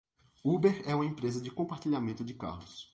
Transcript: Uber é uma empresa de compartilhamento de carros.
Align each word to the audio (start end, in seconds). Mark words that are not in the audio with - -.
Uber 0.43 0.81
é 0.89 0.95
uma 0.95 1.05
empresa 1.05 1.39
de 1.39 1.51
compartilhamento 1.51 2.23
de 2.25 2.33
carros. 2.33 2.89